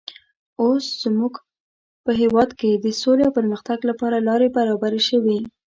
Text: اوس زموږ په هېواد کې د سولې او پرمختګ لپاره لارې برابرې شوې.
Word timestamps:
اوس 0.61 0.85
زموږ 1.03 1.33
په 2.05 2.11
هېواد 2.21 2.49
کې 2.59 2.71
د 2.73 2.87
سولې 3.01 3.23
او 3.25 3.35
پرمختګ 3.39 3.79
لپاره 3.89 4.17
لارې 4.27 4.47
برابرې 4.57 5.01
شوې. 5.09 5.39